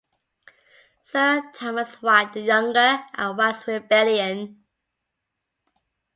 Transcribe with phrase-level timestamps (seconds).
[1.03, 4.63] Sir Thomas Wyatt the Younger and Wyatt's Rebellion.